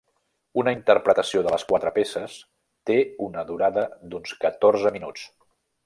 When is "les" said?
1.55-1.65